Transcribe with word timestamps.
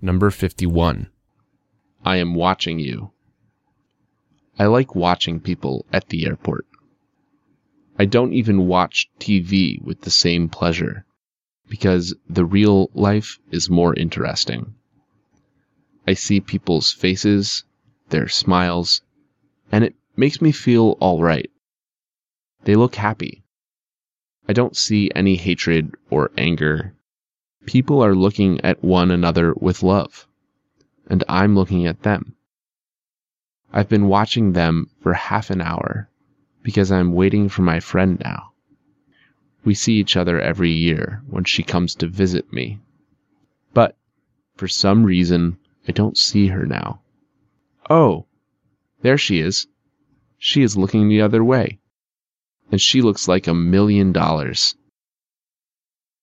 Number 0.00 0.30
51. 0.30 1.08
I 2.04 2.16
am 2.18 2.34
watching 2.34 2.78
you. 2.78 3.10
I 4.56 4.66
like 4.66 4.94
watching 4.94 5.40
people 5.40 5.86
at 5.92 6.08
the 6.08 6.24
airport. 6.24 6.66
I 7.98 8.04
don't 8.04 8.32
even 8.32 8.68
watch 8.68 9.10
TV 9.18 9.82
with 9.82 10.02
the 10.02 10.10
same 10.10 10.48
pleasure 10.48 11.04
because 11.68 12.14
the 12.28 12.44
real 12.44 12.90
life 12.94 13.40
is 13.50 13.68
more 13.68 13.92
interesting. 13.94 14.74
I 16.06 16.14
see 16.14 16.40
people's 16.40 16.92
faces, 16.92 17.64
their 18.10 18.28
smiles, 18.28 19.02
and 19.72 19.82
it 19.82 19.96
makes 20.16 20.40
me 20.40 20.52
feel 20.52 20.96
all 21.00 21.20
right. 21.20 21.50
They 22.62 22.76
look 22.76 22.94
happy. 22.94 23.42
I 24.48 24.52
don't 24.52 24.76
see 24.76 25.10
any 25.14 25.34
hatred 25.34 25.94
or 26.08 26.30
anger. 26.38 26.94
People 27.66 28.02
are 28.02 28.14
looking 28.14 28.60
at 28.62 28.82
one 28.82 29.10
another 29.10 29.52
with 29.54 29.82
love, 29.82 30.26
and 31.08 31.22
I'm 31.28 31.54
looking 31.54 31.86
at 31.86 32.02
them. 32.02 32.34
I've 33.72 33.88
been 33.88 34.08
watching 34.08 34.52
them 34.52 34.88
for 35.00 35.12
half 35.12 35.50
an 35.50 35.60
hour 35.60 36.08
because 36.62 36.90
I'm 36.90 37.12
waiting 37.12 37.48
for 37.48 37.62
my 37.62 37.80
friend 37.80 38.18
now. 38.20 38.52
We 39.64 39.74
see 39.74 39.94
each 39.94 40.16
other 40.16 40.40
every 40.40 40.70
year 40.70 41.22
when 41.28 41.44
she 41.44 41.62
comes 41.62 41.94
to 41.96 42.06
visit 42.06 42.52
me. 42.52 42.78
But 43.74 43.98
for 44.56 44.68
some 44.68 45.04
reason, 45.04 45.58
I 45.86 45.92
don't 45.92 46.16
see 46.16 46.46
her 46.46 46.64
now. 46.64 47.00
Oh, 47.90 48.24
there 49.02 49.18
she 49.18 49.40
is. 49.40 49.66
She 50.38 50.62
is 50.62 50.78
looking 50.78 51.08
the 51.08 51.20
other 51.20 51.44
way. 51.44 51.80
And 52.72 52.80
she 52.80 53.02
looks 53.02 53.28
like 53.28 53.46
a 53.46 53.54
million 53.54 54.12
dollars. 54.12 54.74